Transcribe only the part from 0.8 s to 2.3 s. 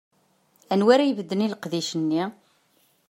ara ibedden i leqdic-nni?